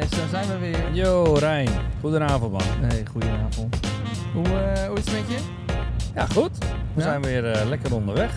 [0.00, 0.92] Wes, daar zijn we weer.
[0.94, 1.68] Yo, Rijn.
[2.00, 2.88] Goedenavond, man.
[2.88, 3.76] Nee, goedenavond.
[4.34, 5.38] Hoe, eh, hoe is het met je?
[6.14, 6.58] Ja, goed.
[6.58, 7.02] We Ja?
[7.02, 8.34] zijn weer eh, lekker onderweg.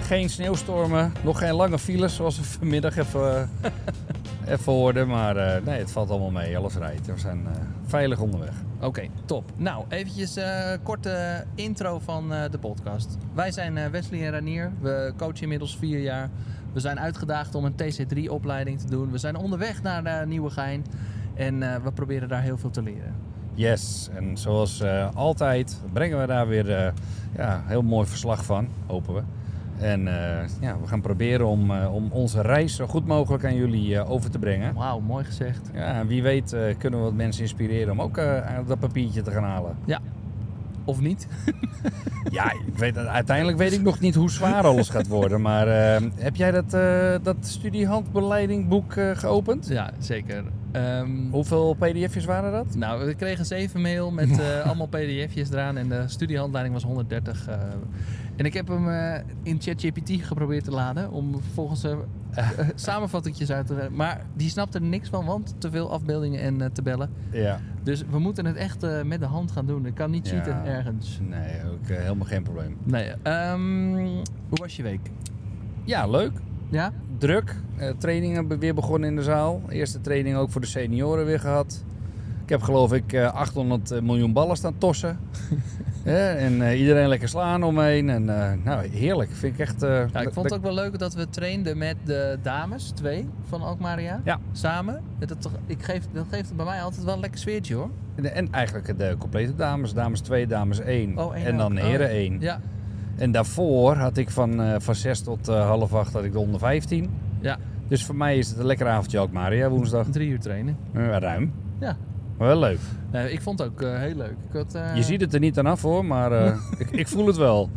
[0.00, 3.50] Geen sneeuwstormen, nog geen lange files zoals we vanmiddag even,
[4.46, 5.08] even hoorden.
[5.08, 6.56] Maar eh, nee, het valt allemaal mee.
[6.58, 7.06] Alles rijdt.
[7.06, 8.52] We zijn eh, veilig onderweg.
[8.80, 9.50] Oké, top.
[9.56, 13.16] Nou, eventjes eh korte intro van eh, de podcast.
[13.34, 14.72] Wij zijn eh, Wesley en Ranier.
[14.80, 16.30] We coachen inmiddels vier jaar.
[16.72, 19.10] We zijn uitgedaagd om een TC3-opleiding te doen.
[19.10, 20.84] We zijn onderweg naar uh, Nieuwegein.
[21.34, 23.14] En eh, we proberen daar heel veel te leren.
[23.54, 26.92] Yes, en zoals eh, altijd brengen we daar weer eh
[27.36, 29.22] ja, heel mooi verslag van, hopen we.
[29.78, 33.54] En eh, ja, we gaan proberen om, eh, om onze reis zo goed mogelijk aan
[33.54, 34.74] jullie eh, over te brengen.
[34.74, 35.70] Wauw, mooi gezegd.
[35.74, 39.22] Ja, en wie weet eh, kunnen we wat mensen inspireren om ook eh, dat papiertje
[39.22, 39.76] te gaan halen.
[40.84, 41.26] Of niet?
[42.30, 45.40] Ja, ik weet, uiteindelijk weet ik nog niet hoe zwaar alles gaat worden.
[45.40, 49.68] Maar eh, heb jij dat, eh dat studiehandbeleidingboek eh, geopend?
[49.68, 50.44] Ja, zeker.
[50.72, 52.74] Ehm, Hoeveel pdf'jes waren dat?
[52.76, 57.48] Nou, we kregen zeven mail met eh, allemaal pdf'jes eraan en de studiehandleiding was 130.
[57.48, 57.56] eh.
[58.36, 61.96] en ik heb hem eh, in ChatGPT geprobeerd te laden om vervolgens eh
[62.34, 66.72] eh, samenvattingjes uit te Maar die snapte er niks van, want te veel afbeeldingen en
[66.72, 67.10] tabellen.
[67.30, 67.60] Ja.
[67.82, 69.86] Dus we moeten het echt met de hand gaan doen.
[69.86, 70.32] Ik kan niet Ja.
[70.32, 71.18] cheaten ergens.
[71.28, 72.76] Nee, ook helemaal geen probleem.
[72.84, 73.94] Nee, ehm,
[74.48, 75.10] hoe was je week?
[75.84, 76.32] Ja, leuk.
[76.72, 76.92] Ja?
[77.18, 77.56] Druk.
[77.76, 79.62] Eh, trainingen weer begonnen in de zaal.
[79.68, 81.84] Eerste training ook voor de senioren weer gehad.
[82.42, 85.18] Ik heb geloof ik eh, 800 miljoen ballen staan tossen.
[86.04, 88.10] Ja, en eh, iedereen lekker slaan omheen.
[88.10, 89.30] En eh, nou, heerlijk.
[89.32, 89.82] Vind ik echt...
[89.82, 93.28] eh, Ja, ik vond het ook wel leuk dat we trainden met de dames, twee
[93.48, 94.20] van Alkmaria.
[94.24, 94.38] Ja.
[94.52, 95.00] Samen.
[95.18, 97.90] Dat, toch- ik geef, dat geeft bij mij altijd wel een lekker sfeertje hoor.
[98.14, 99.94] En- En eigenlijk de complete dames.
[99.94, 101.18] Dames 2, dames 1.
[101.18, 101.84] Oh, één en dan ook.
[101.84, 102.36] heren Oh, 1.
[102.40, 102.60] Ja,
[103.16, 106.38] En daarvoor had ik van, eh van 6 tot eh, half 8 had ik de
[106.38, 107.10] onder 15.
[107.40, 107.56] Ja.
[107.88, 110.06] Dus voor mij is het een lekker avondje ook, Maria, woensdag.
[110.10, 110.76] drie uur trainen.
[110.94, 111.52] Ruim.
[111.80, 111.96] Ja.
[112.38, 112.78] Maar wel leuk.
[113.12, 114.34] Nee, ik vond het ook eh, heel leuk.
[114.48, 116.32] Ik had, Je ziet het er niet aan af hoor, maar
[116.78, 117.70] ik, ik voel het wel.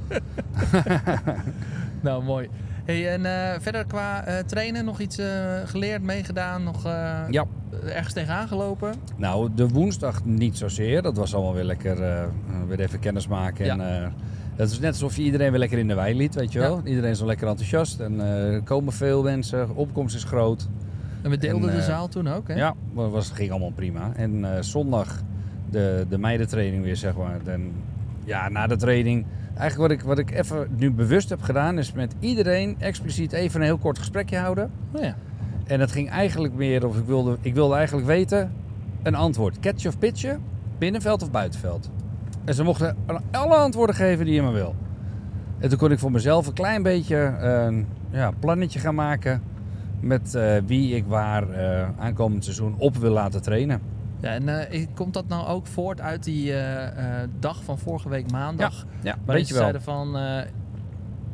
[2.01, 2.49] Nou, mooi.
[2.85, 3.21] Hey, en
[3.61, 5.21] verder qua trainen nog iets
[5.65, 6.83] geleerd, meegedaan, nog
[7.29, 7.45] Ja.
[7.85, 8.93] ergens tegenaan gelopen?
[9.17, 11.01] Nou, de woensdag niet zozeer.
[11.01, 12.27] Dat was allemaal weer lekker,
[12.67, 13.69] weer even kennis maken.
[13.69, 14.13] En,
[14.55, 16.81] het is net alsof je iedereen weer lekker in de wei liet, weet je wel.
[16.83, 17.99] Iedereen is wel lekker enthousiast.
[17.99, 20.67] En eh, er komen veel mensen, opkomst is groot.
[21.21, 22.53] En we deelden En, de eh, zaal toen ook, hè?
[22.53, 24.11] Ja, dat was, ging allemaal prima.
[24.15, 25.21] En eh, zondag
[25.69, 27.39] de, de meidentraining weer, zeg maar.
[27.45, 27.71] En,
[28.23, 29.25] ja, na de training...
[29.57, 31.77] Eigenlijk wat ik, wat ik even nu bewust heb gedaan...
[31.77, 34.71] is met iedereen expliciet even een heel kort gesprekje houden.
[34.91, 35.15] Oh, ja.
[35.67, 36.87] En dat ging eigenlijk meer...
[36.87, 38.51] of ik wilde, ik wilde eigenlijk weten...
[39.03, 39.59] een antwoord.
[39.59, 40.41] Catch of pitchen?
[40.77, 41.89] Binnenveld of buitenveld?
[42.45, 42.95] En ze mochten
[43.31, 44.75] alle antwoorden geven die je maar wil.
[45.59, 47.15] En toen kon ik voor mezelf een klein beetje...
[47.39, 49.41] een ja, plannetje gaan maken...
[49.99, 53.81] met eh, wie ik waar eh, aankomend seizoen op wil laten trainen.
[54.19, 56.83] ja en eh, komt dat nou ook voort uit die eh,
[57.23, 58.85] eh, dag van vorige week maandag?
[59.01, 59.61] Ja, Waarin weet ze je wel.
[59.61, 60.17] zeiden van...
[60.17, 60.41] eh,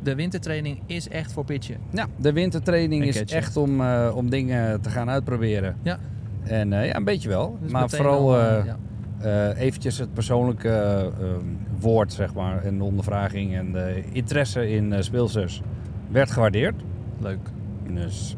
[0.02, 1.76] de wintertraining is echt voor pitchen.
[1.90, 3.36] Ja, de wintertraining En is catchen.
[3.36, 5.76] echt om, eh, om dingen te gaan uitproberen.
[5.82, 5.98] Ja.
[6.42, 7.58] En eh, ja, een beetje wel.
[7.62, 8.76] Dus maar vooral al, eh, eh, ja.
[9.22, 11.44] Eh, eventjes het persoonlijke eh, ehm,
[11.80, 15.62] woord, zeg maar, en de ondervraging en de interesse in eh speelsters
[16.10, 16.74] werd gewaardeerd.
[17.20, 17.48] Leuk.
[17.92, 18.36] Dus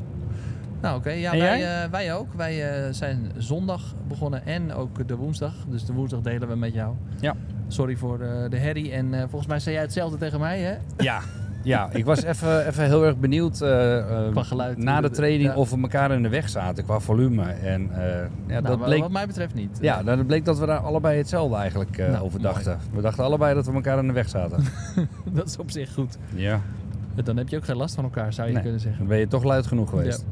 [0.80, 2.34] Nou oké, ja, wij, wij ook.
[2.34, 5.54] Wij zijn zondag begonnen en ook de woensdag.
[5.68, 6.94] Dus de woensdag delen we met jou.
[7.20, 7.34] Ja.
[7.68, 8.92] Sorry voor de, de herrie.
[8.92, 10.76] En volgens mij zei jij hetzelfde tegen mij, hè?
[10.96, 11.20] ja,
[11.64, 14.76] ja, ik was even, even heel erg benieuwd eh, eh, geluid.
[14.78, 15.56] na de training Ja.
[15.56, 17.42] of we elkaar in de weg zaten qua volume.
[17.42, 19.78] En eh, ja, Nou, dat bleek Wat mij betreft niet.
[19.80, 22.52] Ja, nou, dat bleek dat we daar allebei hetzelfde eigenlijk Nou, over mooi.
[22.52, 22.78] dachten.
[22.94, 24.64] We dachten allebei dat we elkaar in de weg zaten.
[25.32, 26.18] dat is op zich goed.
[26.34, 26.60] ja,
[27.24, 28.62] Dan heb je ook geen last van elkaar, zou je Nee.
[28.62, 28.98] kunnen zeggen.
[28.98, 30.24] dan ben je toch luid genoeg geweest.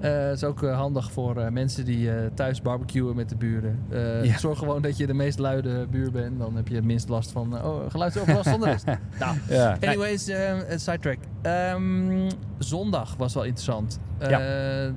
[0.00, 3.78] Het is ook eh, handig voor eh, mensen die eh, thuis barbecuen met de buren.
[3.90, 4.38] Eh, Ja.
[4.38, 6.38] Zorg gewoon dat je de meest luide buur bent.
[6.38, 8.84] Dan heb je het minst last van oh, geluidsoverlast van de rest.
[9.20, 9.76] nou, Ja.
[9.80, 11.18] anyways, eh, sidetrack.
[11.42, 13.98] Ehm, zondag was wel interessant.
[14.18, 14.36] Eh,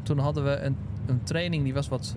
[0.03, 0.75] Toen hadden we een,
[1.07, 2.15] een training die was wat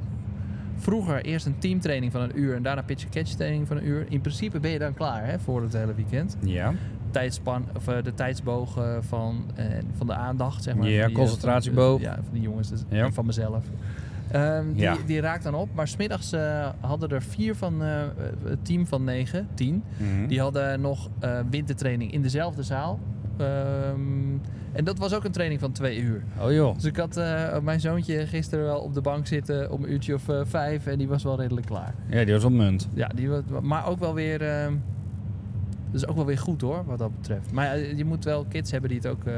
[0.85, 1.25] vroeger.
[1.25, 4.07] Eerst een teamtraining van een uur en daarna pitch-catch training van een uur.
[4.09, 6.37] In principe ben je dan klaar hè, voor het hele weekend.
[6.41, 6.73] Ja.
[7.11, 9.65] Tijdspan, of, eh, de tijdsboog van, eh,
[9.97, 10.89] van de aandacht, zeg maar.
[10.89, 12.01] Ja, die, eh, concentratieboog.
[12.01, 13.05] ja, van die jongens dus, Ja.
[13.05, 13.65] en van mezelf.
[14.31, 14.97] Ehm, die, Ja.
[15.07, 15.69] die raakt dan op.
[15.75, 19.83] Maar smiddags eh hadden er vier van het team van negen, tien.
[19.97, 20.27] Mhm.
[20.27, 21.11] Die hadden nog
[21.51, 22.99] wintertraining in dezelfde zaal.
[23.37, 24.37] Ehm,
[24.75, 26.23] en dat was ook een training van twee uur.
[26.41, 26.75] Oh joh.
[26.75, 30.15] Dus ik had eh, mijn zoontje gisteren wel op de bank zitten om een uurtje
[30.15, 30.87] of eh, vijf.
[30.87, 31.95] En die was wel redelijk klaar.
[32.09, 32.89] Ja, die was op munt.
[32.95, 34.43] Ja, die, wa- maar ook wel weer...
[34.43, 34.73] ehm,
[35.91, 37.53] dat is ook wel weer goed hoor, wat dat betreft.
[37.53, 39.25] Maar ja, je moet wel kids hebben die het ook...
[39.25, 39.35] eh,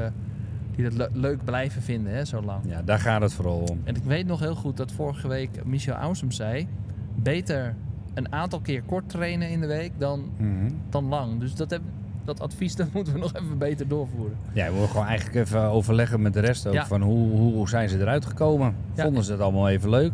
[0.75, 2.59] die dat le- leuk blijven vinden, hè, zo lang.
[2.67, 3.79] Ja, daar gaat het vooral om.
[3.83, 6.67] En ik weet nog heel goed dat vorige week Michel Ausum zei...
[7.15, 7.75] beter
[8.13, 10.69] een aantal keer kort trainen in de week dan, Mhm.
[10.89, 11.39] dan lang.
[11.39, 11.81] Dus dat, heb,
[12.27, 14.37] dat advies dat moeten we nog even beter doorvoeren.
[14.53, 16.73] Ja, we moeten gewoon eigenlijk even overleggen met de rest ook.
[16.73, 16.87] Ja.
[16.87, 18.75] Van hoe, hoe, zijn ze eruit gekomen?
[18.93, 20.11] Vonden ze het allemaal even leuk?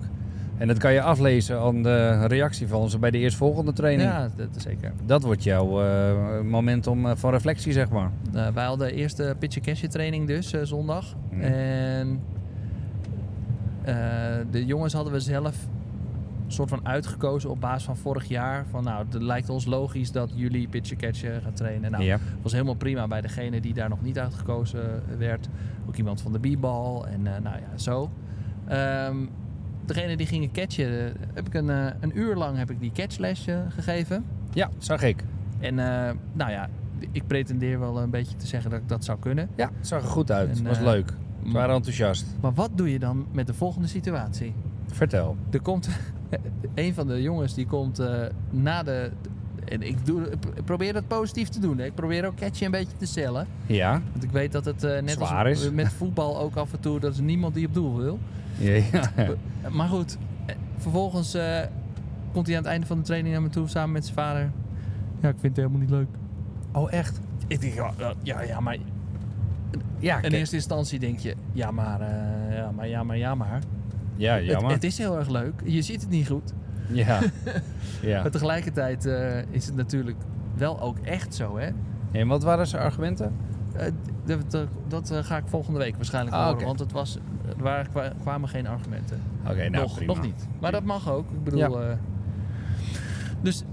[0.58, 4.10] En dat kan je aflezen aan de reactie van ze bij de eerstvolgende training.
[4.10, 4.92] Ja, dat is zeker.
[5.06, 8.12] Dat wordt jouw eh, moment om, eh, van reflectie, zeg maar.
[8.36, 11.16] Uh, wij hadden de eerste pitch cashje training dus, zondag.
[11.40, 12.22] En
[14.52, 15.56] de jongens hadden we zelf
[16.54, 18.66] soort van uitgekozen op basis van vorig jaar.
[18.70, 21.92] Van nou, het lijkt ons logisch dat jullie pitch catchen gaan trainen.
[21.92, 22.20] Nou, ja.
[22.42, 25.50] was helemaal prima bij degene die daar nog niet uitgekozen werd.
[25.88, 28.12] Ook iemand van de b-ball en eh, nou ja, zo.
[28.68, 29.18] Ehm,
[29.86, 32.92] degene die gingen catchen, eh, heb ik een, eh, een uur lang heb ik die
[32.92, 34.26] catchles gegeven.
[34.54, 35.24] ja, zag ik.
[35.60, 35.76] En
[36.34, 36.70] nou ja,
[37.12, 39.50] ik pretendeer wel een beetje te zeggen dat ik dat zou kunnen.
[39.56, 40.58] Ja, het zag er goed uit.
[40.58, 41.14] En, was leuk.
[41.46, 42.26] Ze waren enthousiast.
[42.42, 44.54] Maar wat doe je dan met de volgende situatie?
[44.88, 45.38] Vertel.
[45.52, 45.90] Er komt
[46.76, 49.12] een van de jongens die komt eh, na de.
[49.66, 51.78] En ik, doe, ik probeer dat positief te doen.
[51.78, 51.86] Hè.
[51.86, 53.48] Ik probeer ook catchy een beetje te cellen.
[53.66, 54.02] Ja.
[54.12, 55.72] Want ik weet dat het eh, net Zwaar als is.
[55.72, 57.00] met voetbal ook af en toe...
[57.00, 58.20] dat is niemand die op doel wil.
[58.58, 59.10] Ja, ja.
[59.72, 61.38] Maar goed, eh, vervolgens
[62.32, 63.68] komt hij aan het einde van de training naar me toe...
[63.68, 64.52] samen met zijn vader.
[65.22, 66.08] Ja, ik vind het helemaal niet leuk.
[66.72, 67.20] Oh, echt?
[67.48, 67.74] Ik denk,
[68.24, 68.78] ja, ja, maar...
[70.00, 71.36] Ja, In eerste instantie denk je...
[71.52, 72.00] ja, maar,
[72.54, 73.62] ja, maar, ja, maar, ja, maar...
[74.16, 74.72] Ja, Het, jammer.
[74.72, 75.54] het is heel erg leuk.
[75.66, 76.54] Je ziet het niet goed.
[76.88, 77.20] Ja.
[78.02, 78.22] ja.
[78.22, 80.18] Maar tegelijkertijd eh, is het natuurlijk
[80.58, 81.70] wel ook echt zo, hè?
[82.12, 83.32] En wat waren zijn argumenten?
[83.74, 83.88] Eh,
[84.26, 86.66] d- d- dat eh, ga ik volgende week waarschijnlijk Ah, horen.
[86.66, 87.18] Want het was,
[87.58, 89.22] er waren, kwamen geen argumenten.
[89.44, 90.14] Oké, nou nog, prima.
[90.14, 90.48] nog niet.
[90.60, 91.32] Maar dat mag ook.
[91.32, 91.82] Ik bedoel...
[91.82, 91.98] Ja.
[93.42, 93.64] dus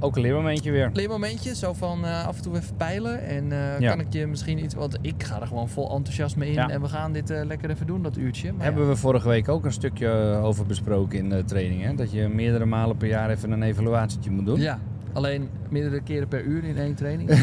[0.00, 0.90] Ook een leermomentje weer.
[0.92, 3.22] leermomentje, zo van eh, af en toe even peilen.
[3.26, 3.90] En eh, Ja.
[3.90, 4.74] kan ik je misschien iets...
[4.74, 6.52] Want ik ga er gewoon vol enthousiasme in.
[6.52, 6.68] Ja.
[6.68, 8.52] En we gaan dit eh, lekker even doen, dat uurtje.
[8.52, 8.88] Maar Hebben ja.
[8.88, 10.08] we vorige week ook een stukje
[10.42, 11.82] over besproken in de training.
[11.82, 11.94] Hè?
[11.94, 14.60] Dat je meerdere malen per jaar even een evaluatietje moet doen.
[14.60, 14.78] Ja,
[15.12, 17.30] alleen meerdere keren per uur in één training.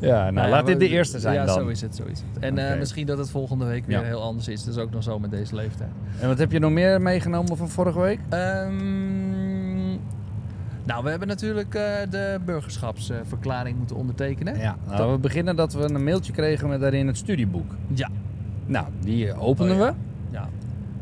[0.00, 1.54] Ja, nou, Nou ja, laat dit de eerste zijn ja, dan.
[1.54, 2.42] zo is het, zo is het.
[2.54, 4.04] En misschien dat het volgende week weer Ja.
[4.04, 4.64] heel anders is.
[4.64, 5.90] Dat is ook nog zo met deze leeftijd.
[6.20, 8.18] En wat heb je nog meer meegenomen van vorige week?
[8.28, 9.09] Ehm,
[10.90, 14.58] nou, we hebben natuurlijk eh, de burgerschapsverklaring moeten ondertekenen.
[14.58, 17.74] Ja, nou, we beginnen dat we een mailtje kregen met daarin het studieboek.
[17.94, 18.08] Ja.
[18.66, 19.88] Nou, die openden Oh ja.
[19.90, 19.94] we.
[20.32, 20.48] ja.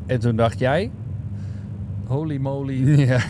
[0.06, 0.90] En toen dacht jij...
[2.06, 2.99] Holy moly.
[3.06, 3.20] Ja,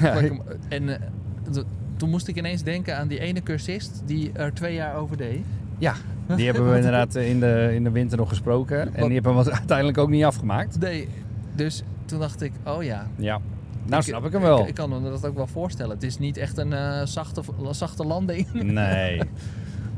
[0.69, 1.63] en eh,
[1.97, 5.41] toen moest ik ineens denken aan die ene cursist die er twee jaar over deed.
[5.79, 5.95] ja
[6.37, 8.95] die hebben we inderdaad eh, in de, in de winter nog gesproken.
[8.95, 10.81] En die hebben we uiteindelijk ook niet afgemaakt.
[10.81, 11.09] Nee.
[11.55, 13.07] Dus toen dacht ik, oh ja.
[13.17, 13.41] Ja,
[13.89, 14.61] nou snap ik hem wel.
[14.61, 15.95] Ik, ik kan me dat ook wel voorstellen.
[15.95, 18.53] Het is niet echt een eh, zachte, zachte landing.
[18.63, 19.21] Nee.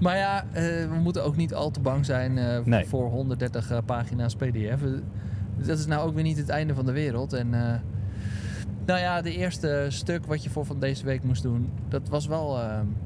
[0.01, 2.85] Maar ja, eh, we moeten ook niet al te bang zijn eh, Nee.
[2.87, 4.81] voor 130 eh, pagina's PDF.
[5.57, 7.33] Dat is nou ook weer niet het einde van de wereld.
[7.33, 7.51] En
[8.87, 12.27] nou ja, de eerste stuk wat je voor van deze week moest doen, dat was
[12.27, 12.59] wel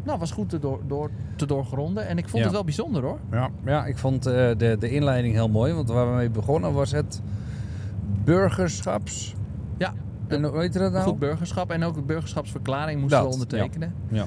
[0.02, 2.06] nou, was goed te, door, door, te doorgronden.
[2.06, 2.42] En ik vond Ja.
[2.42, 3.19] het wel bijzonder hoor.
[3.30, 5.72] Ja, ja ik vond de, de inleiding heel mooi.
[5.72, 7.20] Want waar we mee begonnen was het
[8.25, 9.34] burgerschaps...
[9.78, 9.94] Ja.
[10.34, 11.04] En hoe heet dat nou?
[11.04, 13.94] Goed burgerschap en ook de burgerschapsverklaring moesten we ondertekenen.
[14.08, 14.25] Ja.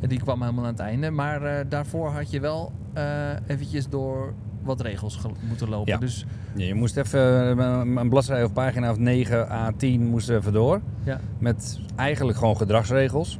[0.00, 1.10] En die kwam helemaal aan het einde.
[1.10, 3.04] Maar eh, daarvoor had je wel eh,
[3.46, 4.32] eventjes door
[4.62, 5.92] wat regels ge- moeten lopen.
[5.92, 5.98] Ja.
[5.98, 10.36] Dus Ja, je moest even eh, een bladzijde of pagina of 9 à 10 moesten
[10.36, 10.80] even door.
[11.02, 13.38] ja, Met eigenlijk gewoon gedragsregels.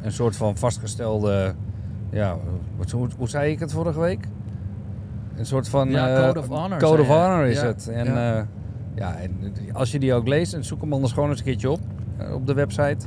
[0.00, 1.54] Een soort van vastgestelde...
[2.10, 2.36] Ja,
[2.76, 4.24] wat, hoe, hoe zei ik het vorige week?
[5.36, 5.90] Een soort van...
[5.90, 7.88] Ja, code of honor, Code of honor is het.
[7.88, 8.06] En,
[8.96, 9.14] ja.
[9.16, 11.80] en als je die ook leest, en zoek hem anders gewoon eens een keertje op.
[12.18, 13.06] eh, op de website.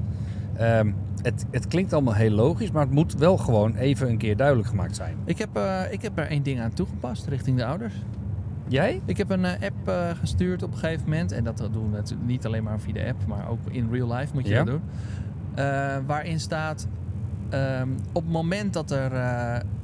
[0.57, 0.91] Ehm,
[1.21, 4.67] het, het klinkt allemaal heel logisch, maar het moet wel gewoon even een keer duidelijk
[4.67, 5.15] gemaakt zijn.
[5.25, 7.93] ik heb, eh, ik heb er één ding aan toegepast richting de ouders.
[8.67, 9.01] Jij?
[9.05, 11.31] Ik heb een eh, app gestuurd op een gegeven moment.
[11.31, 14.13] En dat doen we natuurlijk niet alleen maar via de app, maar ook in real
[14.13, 14.63] life moet je Ja.
[14.63, 14.81] dat doen.
[16.05, 16.87] Waarin staat,
[17.49, 19.11] ehm, op het moment dat er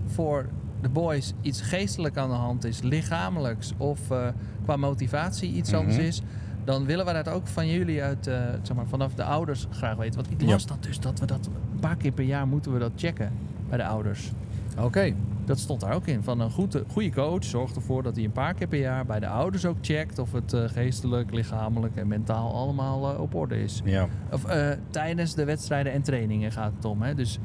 [0.06, 0.46] voor
[0.86, 4.28] de boys iets geestelijk aan de hand is, lichamelijks of eh,
[4.64, 5.80] qua motivatie iets Mhm.
[5.80, 6.22] anders is,
[6.64, 9.96] dan willen we dat ook van jullie uit, eh, zeg maar, vanaf de ouders graag
[9.98, 10.16] weten.
[10.16, 10.48] Want ik Ja.
[10.52, 13.32] las dat dus, dat we dat een paar keer per jaar moeten we dat checken
[13.70, 14.32] bij de ouders.
[14.80, 15.14] Oké.
[15.46, 16.24] Dat stond daar ook in.
[16.24, 19.20] Van een goede, goede coach zorgt ervoor dat hij een paar keer per jaar bij
[19.20, 23.82] de ouders ook checkt of het eh, geestelijk, lichamelijk en mentaal allemaal op orde is.
[23.84, 24.08] Ja.
[24.32, 24.46] Of
[24.90, 27.02] tijdens de wedstrijden en trainingen gaat het om.
[27.02, 27.16] Hè?
[27.16, 27.40] Dus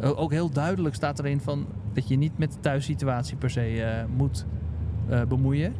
[0.00, 1.66] ook heel duidelijk staat erin van
[1.98, 4.46] dat je niet met de thuissituatie per se eh, moet
[5.08, 5.74] eh, bemoeien.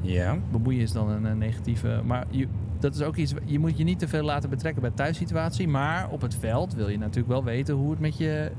[0.00, 0.38] Ja.
[0.50, 2.00] Bemoeien is dan een, eh, negatieve.
[2.04, 2.46] Maar je,
[2.78, 3.34] dat is ook iets.
[3.44, 5.68] Je moet je niet te veel laten betrekken bij de thuissituatie.
[5.68, 8.50] Maar op het veld wil je natuurlijk wel weten hoe het met je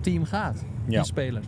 [0.00, 0.64] team gaat.
[0.84, 1.02] Ja.
[1.02, 1.42] Speler.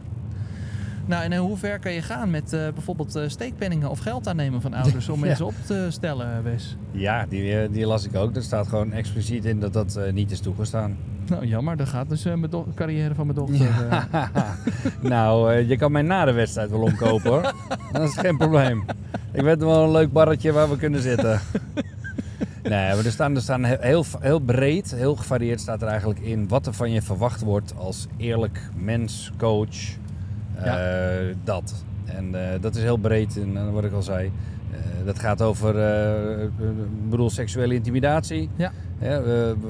[1.06, 5.08] Nou, en hoe ver kan je gaan met bijvoorbeeld steekpenningen of geld aannemen van ouders
[5.08, 5.26] om Ja.
[5.26, 6.76] mensen op te stellen, Wes?
[6.90, 8.36] Ja, die, die las ik ook.
[8.36, 10.96] Er staat gewoon expliciet in dat dat niet is toegestaan.
[11.30, 11.76] Nou, jammer.
[11.76, 13.68] Dan gaat dus eh, mijn do- carrière van mijn dochter.
[13.90, 14.24] eh.
[15.10, 17.42] nou, eh, je kan mij na de wedstrijd wel omkopen hoor.
[17.92, 18.84] dat is geen probleem.
[19.32, 21.40] Ik weet wel een leuk barretje waar we kunnen zitten.
[22.62, 26.20] Nee, maar er staan, er staan he- heel, heel breed, heel gevarieerd staat er eigenlijk
[26.20, 29.76] in wat er van je verwacht wordt als eerlijk mens, coach.
[31.44, 31.84] dat.
[32.04, 34.30] En dat is heel breed, en, wat ik al zei.
[35.04, 35.74] Dat gaat over,
[36.42, 36.50] ik
[37.10, 38.48] bedoel, seksuele intimidatie.
[38.56, 38.72] Ja.
[39.00, 39.20] Hè,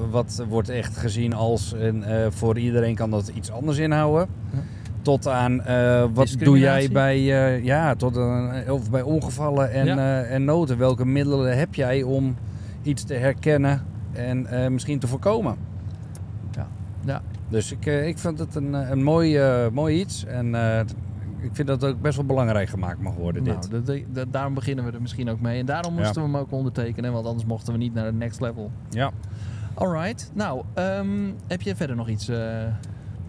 [0.09, 4.27] wat wordt echt gezien als, en eh, voor iedereen kan dat iets anders inhouden.
[4.53, 4.59] Ja.
[5.01, 9.85] Tot aan, eh, wat doe jij bij, eh, ja, tot aan, of bij ongevallen en,
[9.85, 9.97] Ja.
[9.97, 10.77] eh, en noden.
[10.77, 12.35] Welke middelen heb jij om
[12.83, 15.55] iets te herkennen en misschien te voorkomen?
[16.51, 16.67] Ja.
[17.05, 17.21] Ja.
[17.49, 19.39] Dus ik, ik vind het een, een mooi,
[19.71, 20.25] mooi iets.
[20.25, 20.55] En
[21.41, 23.71] ik vind dat ook best wel belangrijk gemaakt mag worden, Nou, dit.
[23.71, 25.59] dat- dat- dat- daarom beginnen we er misschien ook mee.
[25.59, 25.99] En daarom Ja.
[25.99, 28.71] moesten we hem ook ondertekenen, want anders mochten we niet naar het next level.
[28.89, 29.11] Ja.
[29.73, 30.31] Alright.
[30.33, 32.27] Nou, ehm, heb je verder nog iets?
[32.27, 32.37] eh,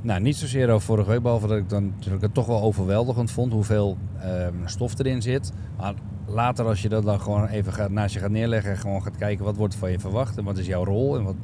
[0.01, 3.53] Nou, niet zozeer over vorige week, behalve dat ik, dan, het toch wel overweldigend vond
[3.53, 5.53] hoeveel ehm, stof erin zit.
[5.77, 5.95] Maar
[6.27, 9.17] later als je dat dan gewoon even gaat, naast je gaat neerleggen en gewoon gaat
[9.17, 11.35] kijken wat wordt van je verwacht en wat is jouw rol en wat,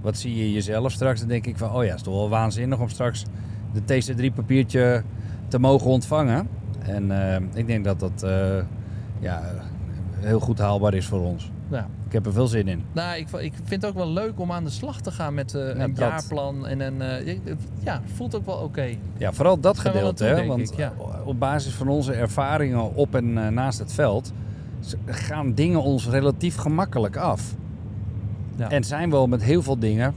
[0.00, 2.28] wat zie je jezelf straks, dan denk ik van, oh ja, het is toch wel
[2.28, 3.24] waanzinnig om straks
[3.72, 5.02] de TC3 papiertje
[5.52, 6.48] te mogen ontvangen.
[6.78, 8.56] En ehm, ik denk dat dat eh,
[9.20, 9.42] ja,
[10.18, 11.50] heel goed haalbaar is voor ons.
[11.70, 11.86] ja.
[12.06, 12.84] Ik heb er veel zin in.
[12.92, 15.54] Nou, ik, ik vind het ook wel leuk om aan de slag te gaan met
[15.54, 16.66] eh, een jaarplan.
[16.66, 17.36] En een, eh,
[17.78, 18.96] ja, voelt ook wel oké.
[19.16, 20.24] Ja, vooral dat gedeelte.
[20.24, 20.92] hè, want ik, ja.
[21.24, 24.32] op basis van onze ervaringen op en eh, naast het veld
[25.06, 27.54] gaan dingen ons relatief gemakkelijk af.
[28.56, 28.70] Ja.
[28.70, 30.14] En zijn we al met heel veel dingen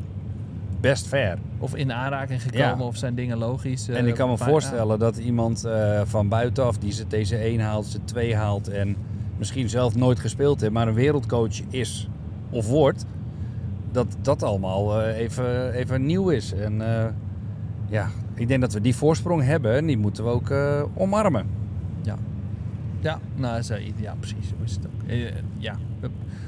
[0.90, 1.38] best ver.
[1.60, 2.84] Of in aanraking gekomen, Ja.
[2.84, 3.88] of zijn dingen logisch.
[3.88, 7.86] eh, en ik kan me voorstellen dat iemand eh, van buitenaf die zijn TC1 haalt,
[7.86, 8.96] zijn 2 haalt en
[9.38, 12.10] misschien zelf nooit gespeeld heeft, maar een wereldcoach is
[12.50, 13.06] of wordt,
[13.92, 16.54] dat dat allemaal eh, even, even nieuw is.
[16.54, 17.06] En eh,
[17.90, 21.46] ja, ik denk dat we die voorsprong hebben en die moeten we ook eh, omarmen.
[22.02, 22.16] Ja.
[23.00, 24.48] Ja, nou, zo, ja, precies.
[24.48, 25.10] Zo is het ook.
[25.10, 25.18] Eh,
[25.58, 25.76] ja,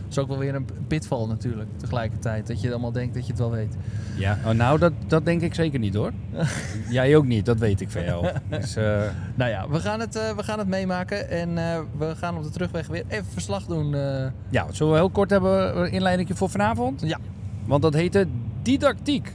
[0.07, 2.47] het is ook wel weer een pitval natuurlijk, tegelijkertijd.
[2.47, 3.75] Dat je allemaal denkt dat je het wel weet.
[4.15, 6.11] Ja, oh, nou, dat, dat denk ik zeker niet hoor.
[6.89, 8.27] Jij ook niet, dat weet ik van jou.
[8.49, 9.01] Dus, eh,
[9.35, 11.29] Nou ja, we gaan het, eh, we gaan het meemaken.
[11.29, 13.93] En eh, we gaan op de terugweg weer even verslag doen.
[13.95, 14.25] eh.
[14.49, 17.01] ja, zullen we heel kort hebben een inleiding voor vanavond?
[17.01, 17.17] Ja.
[17.65, 18.27] Want dat heette
[18.61, 19.33] didactiek.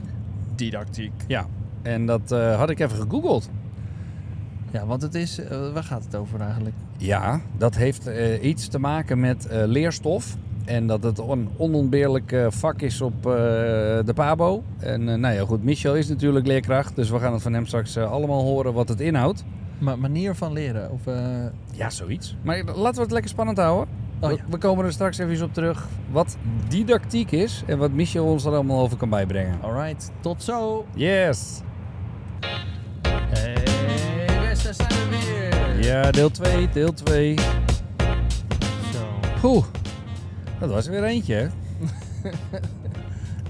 [0.55, 1.11] didactiek.
[1.27, 1.45] Ja,
[1.81, 3.49] en dat eh, had ik even gegoogeld.
[4.71, 5.39] Ja, want het is...
[5.73, 6.75] waar gaat het over eigenlijk?
[6.97, 10.35] Ja, dat heeft eh, iets te maken met eh, leerstof.
[10.65, 13.31] En dat het een onontbeerlijk vak is op eh,
[14.05, 14.63] de PABO.
[14.79, 16.95] En eh, nou ja, goed, Michel is natuurlijk leerkracht.
[16.95, 19.43] Dus we gaan het van hem straks eh, allemaal horen wat het inhoudt.
[19.77, 20.91] Ma manier van leren.
[20.91, 21.01] Of,
[21.71, 22.35] Ja, zoiets.
[22.41, 23.87] Maar laten we het lekker spannend houden.
[24.19, 24.41] Oh, we, ja.
[24.49, 28.53] we komen er straks even op terug wat didactiek is en wat Michel ons er
[28.53, 29.57] allemaal over kan bijbrengen.
[29.61, 30.85] Alright, tot zo.
[30.93, 31.61] Yes!
[33.07, 33.53] Hey,
[34.45, 35.85] daar zijn we weer.
[35.85, 37.35] Ja, deel 2, deel 2.
[38.91, 39.47] Zo.
[39.47, 39.65] Oeh,
[40.67, 41.47] dat was er weer eentje, hè?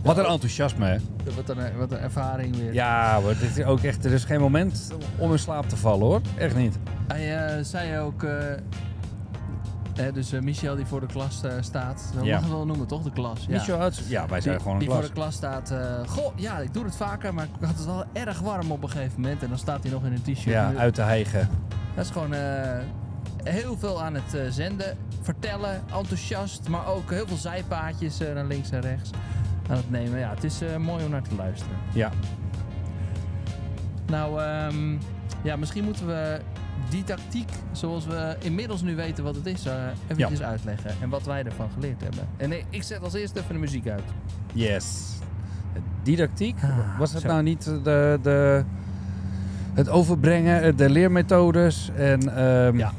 [0.03, 0.98] Wat een enthousiasme, hè?
[1.36, 2.74] Wat een, wat een ervaring weer.
[2.74, 6.22] Ja, dit is ook echt, er is geen moment om in slaap te vallen, hoor.
[6.38, 6.77] Echt niet.
[7.08, 8.24] Hij eh, zei ook...
[8.24, 12.12] eh, eh, dus eh, Michel die voor de klas staat.
[12.15, 12.34] Dat Ja.
[12.34, 13.03] mag het wel noemen, toch?
[13.03, 13.46] De klas.
[13.48, 13.58] Ja.
[13.58, 15.00] Michel ja, wij zijn die, gewoon een die klas.
[15.00, 15.74] voor de klas staat.
[16.08, 18.89] goh, ja, ik doe het vaker, maar ik had het wel erg warm op een
[18.89, 19.43] gegeven moment.
[19.43, 20.43] En dan staat hij nog in een t-shirt.
[20.43, 21.50] Ja, uit de hijgen.
[21.96, 22.34] Dat is gewoon
[23.43, 28.45] heel veel aan het eh, zenden, vertellen, enthousiast, maar ook heel veel zijpaadjes eh, naar
[28.45, 29.09] links en rechts
[29.69, 30.19] aan het nemen.
[30.19, 31.75] Ja, het is eh, mooi om naar te luisteren.
[31.93, 32.12] Ja.
[34.07, 34.95] Nou, ehm,
[35.43, 36.39] ja, misschien moeten we
[36.89, 39.73] die tactiek, zoals we inmiddels nu weten wat het is, eh
[40.07, 40.91] eventjes uitleggen.
[41.01, 42.27] En wat wij ervan geleerd hebben.
[42.38, 44.03] En ik- ik zet als eerste even de muziek uit.
[44.53, 45.12] Yes.
[46.03, 47.27] Didactiek, Ah, was het zo.
[47.27, 48.63] nou niet de, de,
[49.73, 52.35] het overbrengen, de leermethodes en...
[52.38, 52.91] ehm, Ja.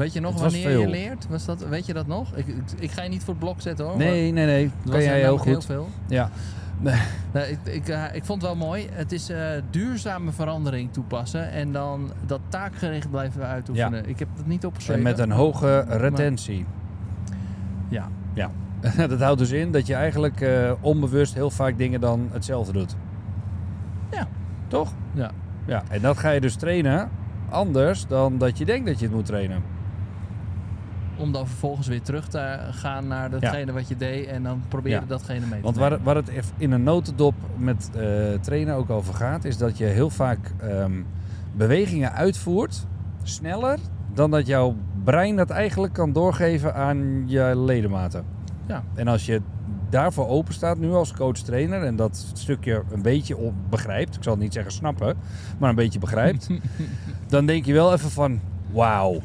[0.00, 1.26] Weet je nog Het wanneer je leert?
[1.28, 2.36] Was dat, weet je dat nog?
[2.36, 3.96] Ik, ik, ik ga je niet voor het blok zetten hoor.
[3.96, 4.64] Nee, nee, nee.
[4.64, 5.46] er was jij heel goed.
[5.46, 5.88] heel veel.
[6.08, 6.30] Ja.
[6.78, 7.00] Nee,
[7.50, 8.88] ik, ik, eh, ik vond het wel mooi.
[8.92, 14.08] Het is eh, duurzame verandering toepassen en dan dat taakgericht blijven uitoefenen.
[14.08, 15.02] Ik heb dat niet En opgeschreven.
[15.02, 16.66] met een hoge retentie.
[17.88, 18.08] Ja.
[18.34, 18.50] Ja.
[19.08, 22.96] dat houdt dus in dat je eigenlijk eh, onbewust heel vaak dingen dan hetzelfde doet.
[24.10, 24.28] Ja.
[24.68, 24.92] Toch?
[25.12, 25.30] Ja.
[25.66, 25.82] Ja.
[25.88, 27.10] En dat ga je dus trainen
[27.48, 29.79] anders dan dat je denkt dat je het moet trainen.
[31.20, 35.08] Om dan vervolgens weer terug te gaan naar datgene wat je deed en dan proberen
[35.08, 38.04] datgene mee te Want waar, waar het in een notendop met eh,
[38.40, 40.92] trainen ook over gaat, is dat je heel vaak ehm,
[41.52, 42.86] bewegingen uitvoert
[43.22, 43.78] sneller
[44.14, 48.24] dan dat jouw brein dat eigenlijk kan doorgeven aan je ledematen.
[48.66, 48.82] Ja.
[48.94, 49.40] En als je
[49.90, 54.36] daarvoor open staat nu als coach-trainer en dat stukje een beetje op begrijpt, ik zal
[54.36, 55.16] niet zeggen snappen,
[55.58, 56.48] maar een beetje begrijpt,
[57.28, 58.40] dan denk je wel even van
[58.72, 59.20] wauw.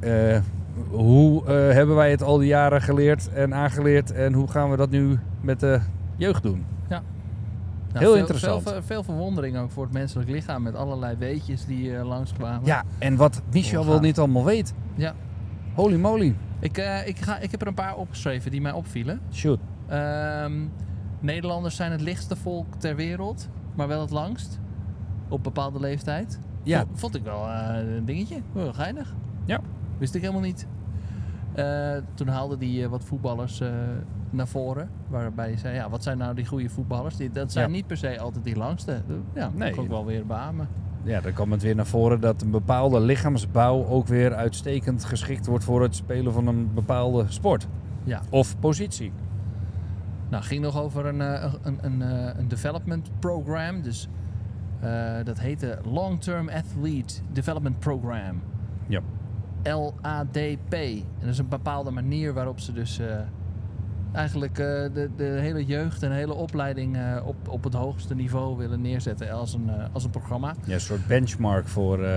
[0.00, 0.38] Eh,
[0.90, 4.76] hoe eh, hebben wij het al die jaren geleerd en aangeleerd en hoe gaan we
[4.76, 5.80] dat nu met de
[6.16, 6.64] jeugd doen?
[7.92, 8.62] Nou, Heel veel, interessant.
[8.62, 12.66] Veel, veel verwondering ook voor het menselijk lichaam met allerlei weetjes die eh, langskwamen.
[12.66, 14.74] Ja, en wat Michel Heel wel niet allemaal weet.
[14.94, 15.14] Ja.
[15.74, 16.34] Holy moly.
[16.58, 19.20] Ik, eh, ik, ga, ik heb er een paar opgeschreven die mij opvielen.
[19.32, 19.58] Shoot.
[19.86, 20.52] Ehm,
[21.20, 24.58] Nederlanders zijn het lichtste volk ter wereld, maar wel het langst.
[25.28, 26.38] Op bepaalde leeftijd.
[26.62, 26.78] Ja.
[26.78, 28.40] Vond, vond ik wel een dingetje.
[28.52, 29.14] Wel geinig.
[29.44, 29.60] Ja.
[30.00, 30.66] Wist ik helemaal niet.
[31.54, 33.68] Eh, toen haalde die eh, wat voetballers eh,
[34.30, 34.90] naar voren.
[35.08, 37.16] Waarbij hij zei, ja, wat zijn nou die goede voetballers?
[37.16, 37.74] Die, dat zijn Ja.
[37.74, 39.02] niet per se altijd die langste.
[39.34, 39.78] Ja, Nee.
[39.78, 40.68] ook wel weer beamen.
[41.02, 45.46] Ja, dan kwam het weer naar voren dat een bepaalde lichaamsbouw ook weer uitstekend geschikt
[45.46, 47.66] wordt voor het spelen van een bepaalde sport.
[48.04, 48.20] Ja.
[48.30, 49.12] Of positie.
[50.28, 52.00] Nou, het ging nog over een, een, een,
[52.38, 53.82] een development program.
[53.82, 54.08] Dus
[55.24, 58.40] dat heette Long Term Athlete Development Program.
[58.86, 59.00] Ja.
[59.62, 60.74] LADP.
[60.74, 63.06] En dat is een bepaalde manier waarop ze dus eh,
[64.12, 68.14] eigenlijk eh, de, de hele jeugd en de hele opleiding eh, op, op het hoogste
[68.14, 70.54] niveau willen neerzetten als een, als een programma.
[70.64, 72.08] Ja, een soort benchmark voor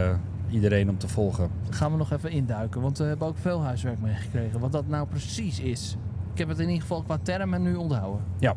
[0.50, 1.50] iedereen om te volgen.
[1.64, 4.60] Daar gaan we nog even induiken, want we hebben ook veel huiswerk meegekregen.
[4.60, 5.98] Wat dat nou precies is.
[6.32, 8.22] Ik heb het in ieder geval qua termen nu onthouden.
[8.40, 8.56] Ja.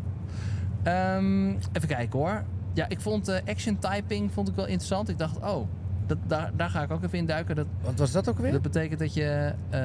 [0.82, 2.44] Ehm, even kijken hoor.
[2.72, 5.08] Ja, ik vond action typing vond ik wel interessant.
[5.08, 5.68] Ik dacht, oh,
[6.06, 7.56] dat, daar, daar ga ik ook even in duiken.
[7.56, 8.52] Dat, Wat was dat ook weer?
[8.52, 9.80] dat betekent dat je eh,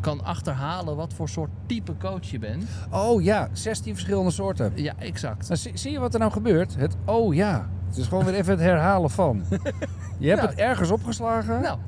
[0.00, 2.64] kan achterhalen wat voor soort type coach je bent.
[2.90, 4.72] Oh ja, 16 verschillende soorten.
[4.74, 5.48] Ja, exact.
[5.48, 6.76] Nou, zie, zie je wat er nou gebeurt?
[6.76, 7.68] Het oh ja.
[7.88, 9.42] Het is gewoon weer even het herhalen van.
[10.18, 11.60] Je hebt het ergens opgeslagen.
[11.60, 11.78] Nou,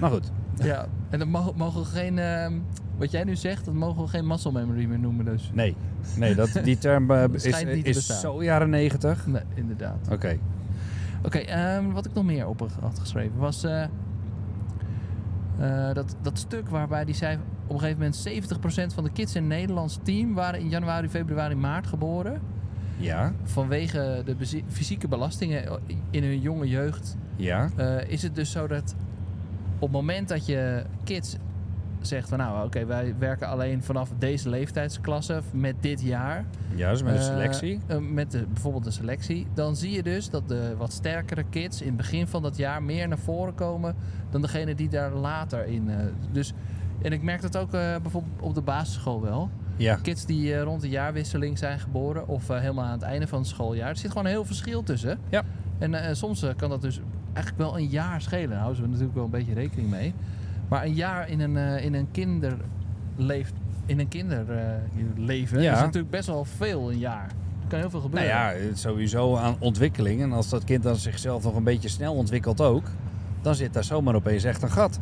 [0.00, 0.30] Maar goed.
[0.62, 0.86] ja.
[1.10, 2.52] En dan mogen, mogen we geen, ehm,
[2.96, 5.50] wat jij nu zegt, dat mogen we geen muscle memory meer noemen dus.
[5.52, 5.76] Nee,
[6.16, 7.44] nee dat, die term eh, is,
[7.82, 9.26] is zo jaren 90.
[9.26, 10.08] Nee, inderdaad.
[10.10, 10.38] Oké.
[11.24, 13.82] Oké, ehm, wat ik nog meer op had geschreven was eh,
[15.58, 19.34] eh, dat, dat stuk waarbij die zei op een gegeven moment 70% van de kids
[19.34, 22.40] in het Nederlands team waren in januari, februari, maart geboren.
[22.96, 27.70] Ja, Vanwege de fysieke belastingen in hun jonge jeugd ja.
[27.76, 28.94] eh, is het dus zo dat
[29.74, 31.36] op het moment dat je kids
[32.06, 37.12] zegt van nou oké wij werken alleen vanaf deze leeftijdsklasse met dit jaar Juist, met
[37.12, 37.80] de eh, selectie.
[37.86, 39.46] eh, met de, bijvoorbeeld de selectie.
[39.54, 42.82] Dan zie je dus dat de wat sterkere kids in het begin van dat jaar
[42.82, 43.94] meer naar voren komen
[44.30, 45.90] dan degene die daar later in.
[45.90, 45.96] eh,
[46.32, 46.52] dus,
[47.02, 49.50] en ik merk dat ook bijvoorbeeld op de basisschool wel.
[49.76, 49.94] Ja.
[50.02, 53.88] Kids die rond de jaarwisseling zijn geboren of helemaal aan het einde van het schooljaar.
[53.88, 55.18] Er zit gewoon een heel verschil tussen.
[55.28, 55.42] Ja.
[55.78, 57.00] En soms kan dat dus
[57.34, 58.48] eigenlijk wel een jaar schelen.
[58.48, 60.14] Daar houden we natuurlijk wel een beetje rekening mee.
[60.74, 63.52] Maar een jaar in een, eh, in een kinderleef,
[63.86, 65.72] in een kinderleven Ja.
[65.74, 67.26] is natuurlijk best wel veel een jaar.
[67.62, 68.36] Er kan heel veel Nou gebeuren.
[68.36, 70.22] ja, het is sowieso aan ontwikkeling.
[70.22, 72.84] En als dat kind dan zichzelf nog een beetje snel ontwikkelt ook,
[73.42, 74.98] dan zit daar zomaar opeens echt een gat.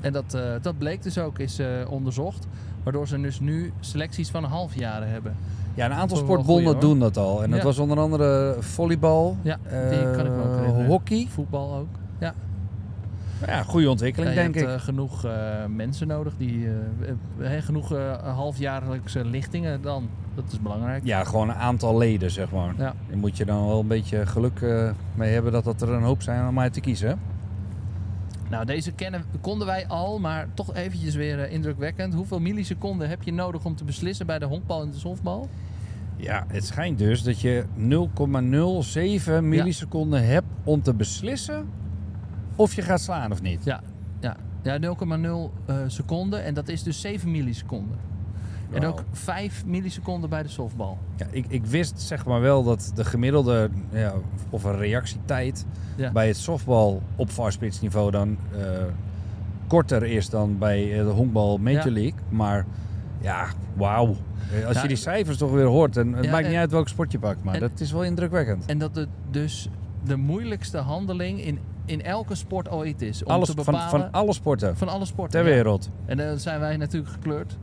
[0.00, 2.46] En dat, eh, dat bleek dus ook, is eh, onderzocht.
[2.82, 5.36] Waardoor ze dus nu selecties van halfjaren hebben.
[5.74, 7.42] Ja, een aantal sportbonden goeie, doen dat al.
[7.42, 7.64] En dat Ja.
[7.64, 9.58] was onder andere volleybal, Ja,
[9.90, 10.86] die kan ik me ook herinneren.
[10.86, 11.26] hockey.
[11.30, 11.86] Voetbal ook.
[12.18, 12.34] Ja,
[13.46, 14.74] Ja, goede ontwikkeling, Ja, denk hebt ik.
[14.74, 16.34] eh, genoeg eh, mensen nodig.
[16.36, 16.68] Die,
[17.40, 17.88] eh, genoeg
[18.22, 20.08] halfjaarlijkse lichtingen dan.
[20.34, 21.04] Dat is belangrijk.
[21.04, 22.74] Ja, gewoon een aantal leden, zeg maar.
[22.76, 22.94] Ja.
[23.08, 24.60] Daar moet je dan wel een beetje geluk
[25.14, 27.18] mee hebben dat, dat er een hoop zijn om uit te kiezen.
[28.50, 32.14] Nou, deze kennen, konden wij al, maar toch eventjes weer indrukwekkend.
[32.14, 35.48] Hoeveel milliseconden heb je nodig om te beslissen bij de honkbal en de softbal?
[36.16, 41.66] Ja, het schijnt dus dat je 0,07 milliseconden hebt om te beslissen
[42.60, 43.64] of je gaat slaan of niet.
[43.64, 43.80] Ja,
[44.20, 44.36] ja.
[44.62, 44.84] ja 0,0
[45.66, 47.96] eh, seconden en dat is dus 7 milliseconden.
[48.72, 50.98] En ook 5 milliseconden bij de softbal.
[51.16, 54.12] Ja, ik, ik wist zeg maar wel dat de gemiddelde ja,
[54.50, 56.12] of een reactietijd Ja.
[56.12, 58.62] bij het softbal op varstsplitsniveau dan eh,
[59.66, 61.90] korter is dan bij eh, de honkbal Major Ja.
[61.92, 62.18] League.
[62.28, 62.66] Maar
[63.20, 63.46] ja,
[63.76, 64.16] wauw.
[64.66, 64.82] Als Ja.
[64.82, 67.12] je die cijfers toch weer hoort, en het Ja, maakt en- niet uit welk sport
[67.12, 68.66] je pakt, maar en- dat is wel indrukwekkend.
[68.66, 69.68] En dat het dus
[70.04, 71.58] de moeilijkste handeling in,
[71.90, 73.24] in elke sport ooit is.
[73.24, 75.40] Om Alles, te van, bepalen, van alle sporten van alle sporten.
[75.40, 75.90] ter wereld.
[76.06, 77.58] En dan zijn wij natuurlijk gekleurd.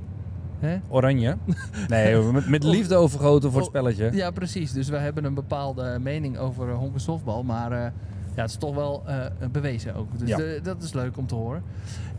[0.59, 0.77] Hè?
[0.87, 1.37] Oranje.
[1.87, 4.09] Nee, met, met liefde overgoten voor het Oh, spelletje.
[4.13, 4.71] Ja, precies.
[4.71, 7.43] Dus we hebben een bepaalde mening over uh, honk en softbal.
[7.43, 7.79] Maar eh,
[8.35, 9.15] ja, het is toch wel eh,
[9.51, 10.19] bewezen ook.
[10.19, 10.37] Dus Ja.
[10.37, 11.63] de- dat is leuk om te horen.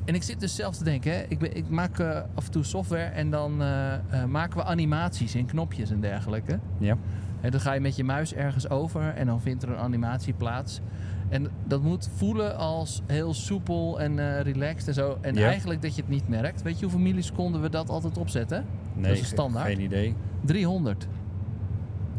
[0.04, 1.12] En ik zit dus zelf te denken.
[1.12, 4.56] Hè, ik, ben, ik maak eh, af en toe software en dan eh, eh, maken
[4.56, 6.58] we animaties in knopjes en dergelijke.
[6.78, 6.96] Ja.
[7.40, 10.32] En dan ga je met je muis ergens over en dan vindt er een animatie
[10.34, 10.80] plaats.
[11.28, 15.18] En dat moet voelen als heel soepel en eh, relaxed en zo.
[15.20, 15.46] En Ja.
[15.46, 16.62] eigenlijk dat je het niet merkt.
[16.62, 18.64] Weet je hoeveel milliseconden we dat altijd opzetten?
[18.94, 19.66] Nee, is een standaard.
[19.66, 20.14] Geen idee.
[20.44, 21.06] 300.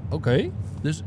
[0.09, 0.49] Oké.
[0.81, 1.03] Dus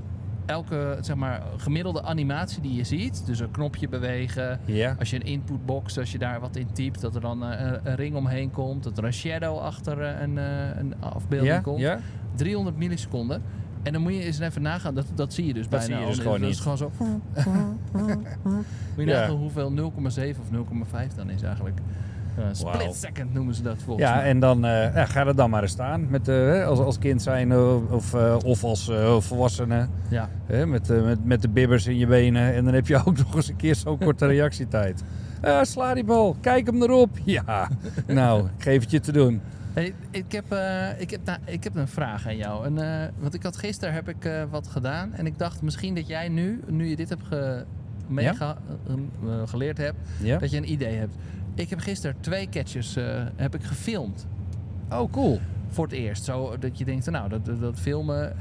[0.46, 4.96] elke zeg maar, gemiddelde animatie die je ziet, dus een knopje bewegen, Ja.
[4.98, 7.80] als je een inputbox, als je daar wat in typt, dat er dan eh, een,
[7.84, 10.36] een ring omheen komt, dat er een shadow achter eh, een,
[10.78, 11.60] een afbeelding Ja?
[11.60, 11.78] komt.
[11.80, 11.98] Ja?
[12.34, 13.42] 300 milliseconden.
[13.82, 15.94] En dan moet je eens even nagaan, dat, dat zie je dus Dat bijna zie
[15.94, 16.08] je al.
[16.08, 16.56] dus gewoon dat niet.
[16.56, 16.90] is gewoon zo.
[18.46, 18.64] moet
[18.96, 19.20] je Ja.
[19.20, 21.78] nagaan hoeveel 0,7 of 0,5 dan is eigenlijk.
[22.52, 24.24] Split second noemen ze dat volgens Ja, mij.
[24.24, 26.06] en dan eh, ja, ga er dan maar eens staan.
[26.10, 29.86] Met, eh, hè, als, als kind zijn eh, of, eh, of als eh, volwassene.
[30.08, 30.28] Ja.
[30.46, 32.54] Hè, met, met, met de bibbers in je benen.
[32.54, 35.02] En dan heb je ook nog eens een keer zo'n korte reactietijd.
[35.42, 36.36] Ja, sla die bal.
[36.40, 37.10] Kijk hem erop.
[37.24, 37.68] Ja,
[38.06, 39.40] nou, ik geef het je te doen.
[39.74, 42.64] Hey, ik, heb, eh, ik, heb, nou, ik heb een vraag aan jou.
[42.66, 45.12] En, eh, want ik had gisteren heb ik eh, wat gedaan.
[45.14, 47.64] En ik dacht misschien dat jij nu, nu je dit hebt ge,
[48.08, 48.56] meega-
[48.86, 48.92] eh,
[49.32, 50.38] eh, geleerd hebt, Ja?
[50.38, 51.14] dat je een idee hebt.
[51.54, 52.96] Ik heb gisteren twee catches
[53.36, 54.26] heb ik gefilmd.
[54.90, 55.40] Oh, cool.
[55.68, 56.24] Voor het eerst.
[56.24, 58.32] Zo dat je denkt, nou, dat, dat, filmen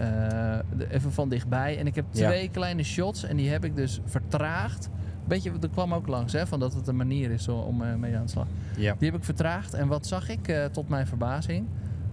[0.89, 1.77] even van dichtbij.
[1.77, 2.27] En ik heb Ja.
[2.27, 4.89] twee kleine shots en die heb ik dus vertraagd.
[5.31, 8.15] Beetje, er kwam ook langs, hè, van dat het een manier is om eh, mee
[8.15, 8.47] aan de slag.
[8.77, 8.95] Ja.
[8.97, 9.73] Die heb ik vertraagd.
[9.73, 11.67] En wat zag ik eh, tot mijn verbazing?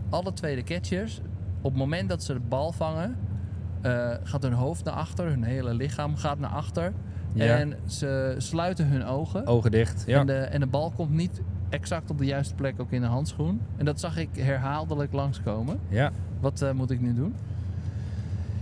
[0.09, 1.21] Alle twee de catchers,
[1.61, 3.17] op het moment dat ze de bal vangen,
[3.81, 6.93] eh, gaat hun hoofd naar achter, hun hele lichaam gaat naar achter.
[7.33, 7.59] Ja.
[7.59, 9.47] En ze sluiten hun ogen.
[9.47, 10.05] Ogen dicht.
[10.07, 10.21] Ja.
[10.21, 13.07] En, de, en de bal komt niet exact op de juiste plek ook in de
[13.07, 13.61] handschoen.
[13.77, 15.79] En dat zag ik herhaaldelijk langskomen.
[15.89, 16.13] ja.
[16.41, 17.35] Wat moet ik nu doen?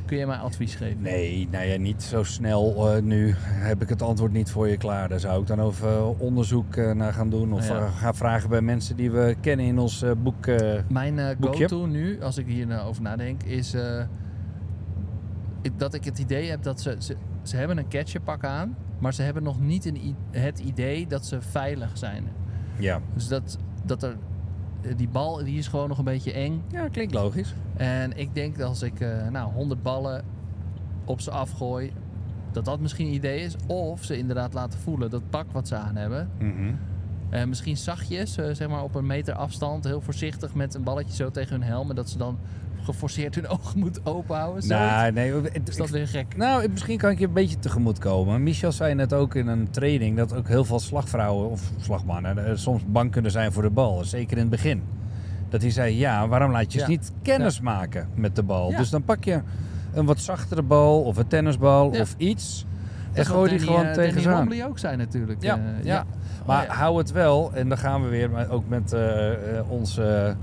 [0.06, 1.02] Kun je mij advies geven?
[1.02, 2.94] Nee, nou ja, niet zo snel.
[2.96, 5.08] eh, nu heb ik het antwoord niet voor je klaar.
[5.08, 7.52] Daar zou ik dan over eh, onderzoek eh, naar gaan doen.
[7.52, 7.86] Of Ja.
[7.88, 10.46] ga vragen bij mensen die we kennen in ons boek.
[10.88, 13.74] Mijn go-to nu, als ik hier nou over nadenk, is
[15.76, 17.16] dat ik het idee heb dat ze, ze...
[17.42, 21.40] Ze hebben een catcherpak aan, maar ze hebben nog niet een, het idee dat ze
[21.42, 22.24] veilig zijn.
[22.76, 23.00] ja.
[23.14, 24.16] Dus dat, dat er...
[24.82, 26.62] eh, Die bal die is gewoon nog een beetje eng.
[26.70, 27.54] ja, klinkt logisch.
[27.76, 30.24] En ik denk dat als ik eh, nou, 100 ballen
[31.04, 31.92] op ze afgooi,
[32.52, 33.56] dat dat misschien een idee is.
[33.66, 36.30] Of ze inderdaad laten voelen dat pak wat ze aan hebben.
[36.38, 36.74] Mhm.
[37.30, 41.14] Eh, misschien zachtjes, eh, zeg maar op een meter afstand, heel voorzichtig met een balletje
[41.14, 41.90] zo tegen hun helm.
[41.90, 42.38] En dat ze dan
[42.82, 44.68] geforceerd hun ogen moeten openhouden.
[44.68, 45.32] Nou, nee.
[45.34, 46.36] het- is dat weer gek?
[46.36, 48.42] Nou, misschien kan ik je een beetje tegemoet komen.
[48.42, 52.52] Michel zei net ook in een training dat ook heel veel slagvrouwen of slagmannen eh,
[52.56, 54.04] soms bang kunnen zijn voor de bal.
[54.04, 54.82] Zeker in het begin.
[55.48, 56.84] Dat hij zei, ja, waarom laat je Ja.
[56.84, 58.70] ze niet kennis maken met de bal?
[58.70, 58.76] Ja.
[58.76, 59.40] Dus dan pak je
[59.94, 62.66] een wat zachtere bal of een tennisbal of iets.
[63.16, 65.42] Dat En gooi die gewoon eh, tegen Danny ook zijn natuurlijk.
[65.42, 66.00] Ja, eh, ja.
[66.40, 66.72] Oh, Maar ja.
[66.72, 69.30] hou het wel, en dan gaan we weer, maar ook met eh,
[69.68, 70.36] onze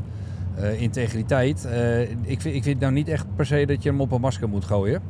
[0.77, 1.67] integriteit.
[2.21, 4.49] Ik, vind, ik vind nou niet echt per se dat je hem op een masker
[4.49, 5.01] moet gooien.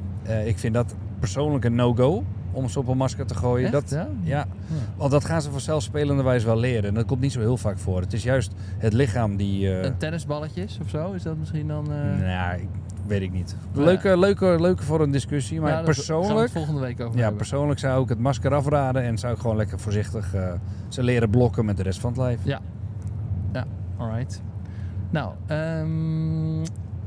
[0.45, 3.63] Ik vind dat persoonlijk een no-go om ze op een masker te gooien.
[3.63, 4.07] Echt, Dat, ja?
[4.21, 4.45] ja,
[4.97, 6.83] want dat gaan ze vanzelfspelende wijze wel leren.
[6.83, 8.01] En dat komt niet zo heel vaak voor.
[8.01, 9.69] Het is juist het lichaam die...
[9.69, 11.87] Een tennisballetjes of zo, is dat misschien dan...
[12.19, 12.67] nou, ik,
[13.05, 13.55] weet ik niet.
[13.73, 13.83] Ja.
[13.83, 15.61] Leuke, leuke, leuke voor een discussie.
[15.61, 16.39] Maar ja, daar gaan we persoonlijk...
[16.39, 17.37] het volgende week over Ja, hebben.
[17.37, 20.53] persoonlijk zou ik het masker afraden en zou ik gewoon lekker voorzichtig eh,
[20.87, 22.39] ze leren blokken met de rest van het lijf.
[23.97, 24.41] Alright.
[25.09, 26.65] Nou, ehm,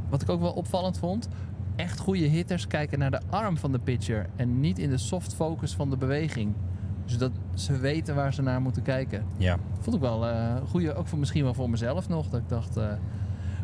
[0.08, 1.28] wat ik ook wel opvallend vond.
[1.76, 4.26] Echt goede hitters kijken naar de arm van de pitcher.
[4.36, 6.54] En niet in de soft focus van de beweging.
[7.04, 9.24] Dus dat ze weten waar ze naar moeten kijken.
[9.36, 9.56] Ja.
[9.80, 12.28] Vond ik wel eh goede, ook voor, misschien wel voor mezelf nog.
[12.28, 12.86] Dat ik dacht, eh,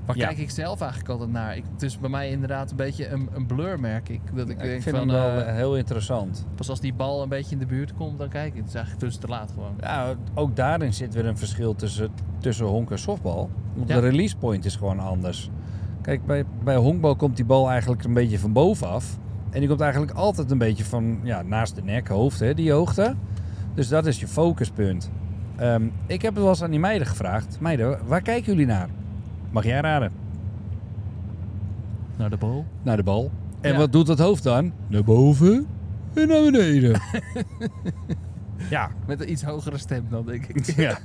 [0.06, 0.26] waar Ja.
[0.26, 1.56] kijk ik zelf eigenlijk altijd naar?
[1.56, 4.20] Ik, het is bij mij inderdaad een beetje een, een blur, merk ik.
[4.34, 6.46] Dat ik Ik, denk vind van, hem wel eh, heel interessant.
[6.54, 8.56] pas als die bal een beetje in de buurt komt, dan kijk ik.
[8.58, 9.74] Het is eigenlijk tussen te laat gewoon.
[9.80, 13.50] Ja, ook daarin zit weer een verschil tussen, tussen honk en softbal.
[13.74, 13.94] Want Ja.
[14.00, 15.50] de release point is gewoon anders.
[16.00, 19.18] Kijk, bij, bij honkbal komt die bal eigenlijk een beetje van bovenaf.
[19.50, 22.72] En die komt eigenlijk altijd een beetje van ja, naast de nek, hoofd, hè, die
[22.72, 23.14] hoogte.
[23.74, 25.10] Dus dat is je focuspunt.
[25.56, 27.56] Ehm, ik heb het wel eens aan die meiden gevraagd.
[27.60, 28.88] Meiden, waar kijken jullie naar?
[29.52, 30.12] Mag jij raden?
[32.16, 32.64] Naar de bal.
[32.82, 33.30] Naar de bal.
[33.60, 33.78] En Ja.
[33.78, 34.72] wat doet dat hoofd dan?
[34.86, 35.66] Naar boven
[36.14, 37.00] en naar beneden.
[38.70, 40.66] ja, Met een iets hogere stem dan, denk ik.
[40.76, 40.98] ja.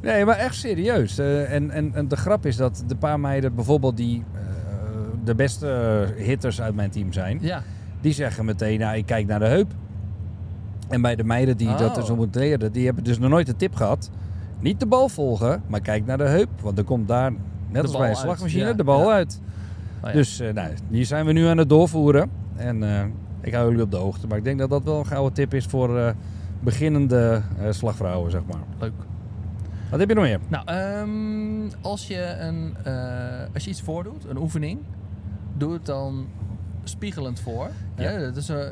[0.00, 1.18] Nee, maar echt serieus.
[1.18, 4.40] Eh, en, en, en de grap is dat de paar meiden bijvoorbeeld die eh,
[5.24, 7.62] de beste hitters uit mijn team zijn, Ja,
[8.00, 9.72] die zeggen meteen, nou, ik kijk naar de heup.
[10.88, 11.94] En bij de meiden die dat Oh.
[11.94, 14.10] dus moeten leren, die hebben dus nog nooit de tip gehad.
[14.60, 16.48] Niet de bal volgen, maar kijk naar de heup.
[16.60, 17.32] Want er komt daar,
[17.72, 19.14] net als bij een slagmachine, ja, de bal ja.
[19.14, 19.40] uit.
[20.02, 20.12] Oh ja.
[20.16, 22.30] Dus eh, nou, die zijn we nu aan het doorvoeren.
[22.56, 23.04] En eh,
[23.42, 24.26] ik hou jullie op de hoogte.
[24.26, 26.12] Maar ik denk dat dat wel een gouden tip is voor eh,
[26.60, 28.60] beginnende eh, slagvrouwen, zeg maar.
[28.78, 28.92] leuk.
[29.90, 30.38] Wat heb je nog meer?
[30.48, 34.80] Nou, ehm, als, je een, eh, als je iets voordoet, een oefening,
[35.56, 36.26] doe het dan
[36.84, 37.70] spiegelend voor.
[37.96, 38.02] Ja.
[38.02, 38.20] Hè?
[38.20, 38.70] Dat is, een,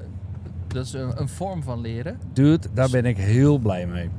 [0.66, 2.18] dat is een, een vorm van leren.
[2.32, 4.10] Dude, daar ben ik heel blij mee.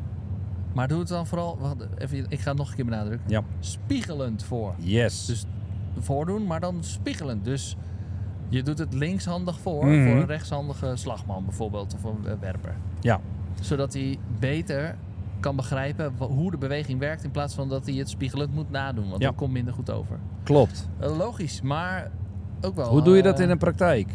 [0.73, 1.57] Maar doe het dan vooral...
[1.59, 3.29] Wacht, even, ik ga het nog een keer benadrukken.
[3.29, 3.41] Ja.
[3.59, 4.73] Spiegelend voor.
[4.77, 5.25] Yes.
[5.25, 5.45] Dus
[5.99, 7.45] voordoen, maar dan spiegelend.
[7.45, 7.75] Dus
[8.49, 10.07] je doet het linkshandig voor, Mhm.
[10.07, 12.73] voor een rechtshandige slagman bijvoorbeeld, of een werper.
[12.99, 13.19] Ja.
[13.61, 14.95] Zodat hij beter
[15.39, 19.09] kan begrijpen hoe de beweging werkt, in plaats van dat hij het spiegelend moet nadoen.
[19.09, 19.27] Want Ja.
[19.27, 20.17] dat komt minder goed over.
[20.43, 20.89] Klopt.
[20.99, 22.11] Eh, logisch, maar
[22.61, 22.89] ook wel...
[22.89, 24.09] Hoe doe je dat eh, in de praktijk?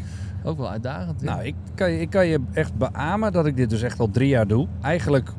[0.45, 1.23] Ook wel uitdagend.
[1.23, 4.11] Nou, ik kan, je, ik kan je echt beamen dat ik dit dus echt al
[4.11, 4.67] drie jaar doe.
[4.81, 5.33] Eigenlijk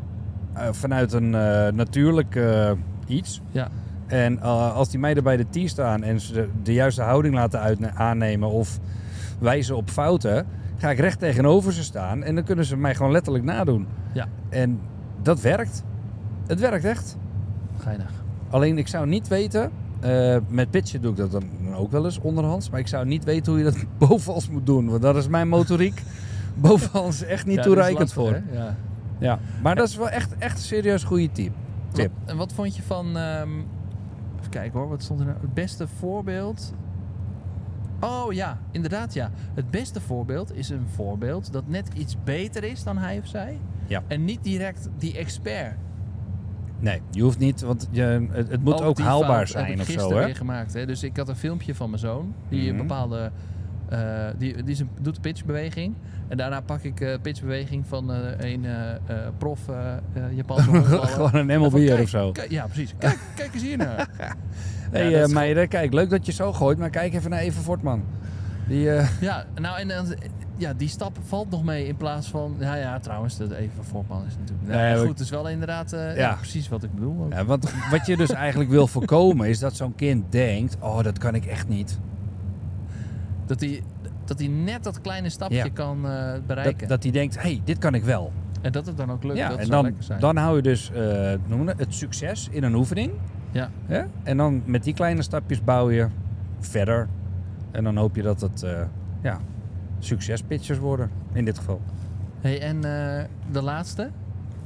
[0.72, 2.72] vanuit een eh, natuurlijk eh,
[3.08, 3.42] iets.
[3.52, 3.68] Ja.
[4.08, 7.34] En eh, als die meiden bij de tee staan en ze de, de juiste houding
[7.34, 8.80] laten aannemen of
[9.40, 10.46] wijzen op fouten,
[10.78, 13.88] ga ik recht tegenover ze staan en dan kunnen ze mij gewoon letterlijk nadoen.
[14.14, 14.28] Ja.
[14.50, 14.80] En
[15.22, 15.84] dat werkt.
[16.48, 17.18] Het werkt echt.
[17.78, 18.12] Geinig.
[18.50, 21.44] Alleen ik zou niet weten, eh, met pitchen doe ik dat dan
[21.76, 24.90] ook wel eens onderhands, maar ik zou niet weten hoe je dat bovenals moet doen,
[24.90, 26.02] want dat is mijn motoriek
[26.56, 28.32] bovenals echt niet Ja, toereikend lastig, voor.
[28.32, 28.60] hè?
[28.64, 28.76] Ja.
[29.20, 31.54] Ja, maar dat is wel echt, echt een serieus goede tip.
[31.92, 32.12] Tip.
[32.20, 33.18] Wat, en wat vond je van...
[33.18, 33.50] ehm,
[34.40, 35.38] even kijken hoor, wat stond er nou?
[35.42, 36.74] Het beste voorbeeld...
[38.00, 39.32] Oh ja, inderdaad ja.
[39.54, 43.60] Het beste voorbeeld is een voorbeeld dat net iets beter is dan hij of zij.
[43.88, 44.04] Ja.
[44.08, 45.76] En niet direct die expert.
[46.80, 49.80] Nee, je hoeft niet, want je, het, het moet ook haalbaar fout heb zijn ik
[49.80, 50.18] of zo.
[50.18, 50.26] Hè?
[50.26, 50.74] weer gemaakt.
[50.74, 50.86] Hè?
[50.86, 52.34] Dus ik had een filmpje van mijn zoon.
[52.50, 52.70] Die Mhm.
[52.70, 53.32] een bepaalde...
[53.90, 54.00] eh,
[54.38, 55.94] die, die zijn- doet een pitchbeweging.
[56.28, 58.66] En daarna pak ik eh pitchbeweging van eh, een
[59.38, 59.60] prof
[60.34, 60.72] Japanse.
[61.08, 62.32] Gewoon een MLB'er kijk, of zo.
[62.50, 62.94] ja, precies.
[62.98, 64.08] Kijk, kijk eens hier naar.
[64.92, 68.04] Ja, hey, meiden, kijk, leuk dat je zo gooit, maar kijk even naar Even Fortman.
[68.68, 68.82] Die,
[69.22, 69.88] Ja, nou en
[70.58, 72.56] ja, die stap valt nog mee in plaats van...
[72.60, 73.84] Ja, ja, trouwens, dat even
[74.28, 74.68] is natuurlijk...
[74.68, 76.34] Nee, maar- goed, het is wel inderdaad ja.
[76.34, 77.28] Precies wat ik bedoel.
[77.30, 81.18] ja, want wat je dus eigenlijk wil voorkomen is dat zo'n kind denkt, oh dat
[81.18, 82.00] kan ik echt niet.
[83.48, 83.84] Dat hij
[84.26, 85.70] dat hij net dat kleine stapje Ja.
[85.74, 86.88] kan eh, bereiken.
[86.88, 88.32] dat hij denkt, hé, hey, dit kan ik wel.
[88.62, 90.20] En dat het dan ook lukt, ja, dat en dan, zijn.
[90.20, 93.12] dan hou je dus eh, noem het, het succes in een oefening.
[93.52, 93.70] Ja.
[94.24, 96.08] En dan met die kleine stapjes bouw je
[96.60, 97.08] verder.
[97.72, 98.82] En dan hoop je dat het eh,
[99.22, 99.40] ja,
[100.00, 101.82] succespitchers worden, in dit geval.
[102.42, 102.82] Hey, en
[103.52, 104.10] de laatste,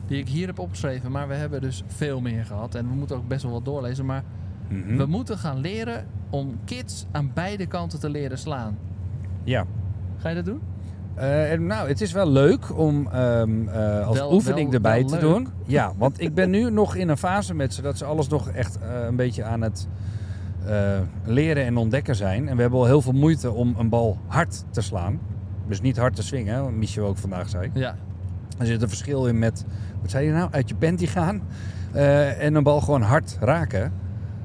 [0.08, 1.12] die ik hier heb opgeschreven...
[1.12, 2.76] Maar we hebben dus veel meer gehad.
[2.76, 4.06] En we moeten ook best wel wat doorlezen.
[4.06, 4.24] Maar
[4.70, 4.96] Mhm.
[4.98, 8.78] we moeten gaan leren om kids aan beide kanten te leren slaan.
[9.44, 9.66] Ja.
[10.18, 10.62] Ga je dat doen?
[11.14, 15.08] Eh, nou, het is wel leuk om ehm, eh, als Wel- oefening wel- erbij wel
[15.08, 15.22] te leuk.
[15.22, 15.48] doen.
[15.66, 18.50] Ja, want ik ben nu nog in een fase met ze dat ze alles nog
[18.50, 19.88] echt eh, een beetje aan het
[21.24, 22.48] leren en ontdekken zijn.
[22.50, 25.20] En we hebben al heel veel moeite om een bal hard te slaan.
[25.68, 27.72] Dus niet hard te swingen, wat Michel ook vandaag zei.
[27.74, 27.96] Ja.
[28.58, 29.66] Er zit een verschil in met,
[30.02, 31.42] wat zei je nou, uit je panty gaan
[32.40, 33.94] en een bal gewoon hard raken.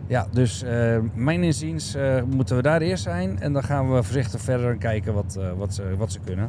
[0.07, 4.03] Ja, dus eh, mijn inziens eh, moeten we daar eerst zijn en dan gaan we
[4.03, 6.49] voorzichtig verder en kijken wat, eh, wat, ze, wat ze kunnen.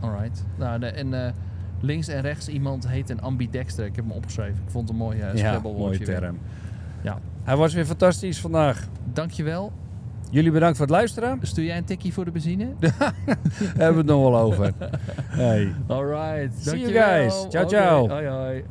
[0.00, 0.44] Alright.
[0.58, 1.34] Nou, de- en
[1.80, 3.84] links en rechts iemand heet een ambidexter.
[3.84, 4.54] Ik heb hem opgeschreven.
[4.64, 6.06] Ik vond het een mooi uh, Ja, mooie weer.
[6.06, 6.38] term.
[7.02, 7.18] Ja.
[7.42, 8.86] Hij was weer fantastisch vandaag.
[9.12, 9.72] Dankjewel.
[10.30, 11.38] Jullie bedankt voor het luisteren.
[11.42, 12.68] Stuur jij een tikkie voor de benzine?
[12.80, 13.14] Daar
[13.76, 14.72] hebben we het nog wel over.
[15.26, 15.74] Hey.
[15.86, 16.62] Alright.
[16.62, 17.46] See you guys.
[17.48, 18.08] Ciao, ciao.
[18.08, 18.64] Hoi hoi.